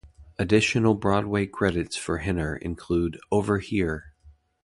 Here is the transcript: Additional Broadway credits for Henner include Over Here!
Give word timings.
Additional 0.39 0.95
Broadway 0.95 1.45
credits 1.45 1.95
for 1.95 2.17
Henner 2.17 2.55
include 2.55 3.19
Over 3.31 3.59
Here! 3.59 4.15